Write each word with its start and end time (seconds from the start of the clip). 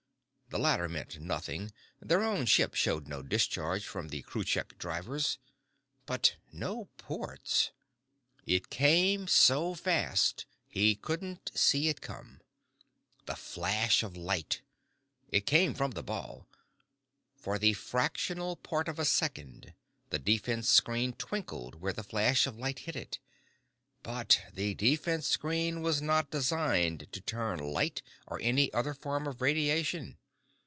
The 0.49 0.59
latter 0.59 0.89
meant 0.89 1.17
nothing. 1.17 1.71
Their 2.01 2.21
own 2.25 2.45
ship 2.45 2.73
showed 2.75 3.07
no 3.07 3.21
discharge 3.23 3.85
from 3.87 4.09
the 4.09 4.21
Kruchek 4.23 4.77
drivers. 4.77 5.37
But 6.05 6.35
no 6.51 6.89
ports 6.97 7.71
It 8.45 8.69
came 8.69 9.29
so 9.29 9.75
fast 9.75 10.45
he 10.67 10.93
couldn't 10.95 11.51
see 11.55 11.87
it 11.87 12.01
come. 12.01 12.41
The 13.27 13.37
flash 13.37 14.03
of 14.03 14.17
light! 14.17 14.61
It 15.29 15.45
came 15.45 15.73
from 15.73 15.91
the 15.91 16.03
ball. 16.03 16.49
For 17.37 17.57
the 17.57 17.71
fractional 17.71 18.57
part 18.57 18.89
of 18.89 18.99
a 18.99 19.05
second, 19.05 19.73
the 20.09 20.19
defense 20.19 20.69
screen 20.69 21.13
twinkled 21.13 21.75
where 21.75 21.93
the 21.93 22.03
flash 22.03 22.45
of 22.45 22.59
light 22.59 22.79
hit 22.79 22.97
it. 22.97 23.19
But 24.03 24.41
the 24.53 24.73
defense 24.75 25.27
screen 25.29 25.81
was 25.81 26.01
not 26.01 26.29
designed 26.29 27.07
to 27.13 27.21
turn 27.21 27.57
light 27.59 28.01
or 28.27 28.37
any 28.41 28.67
other 28.73 28.93
form 28.93 29.27
of 29.27 29.41
radiation. 29.41 30.17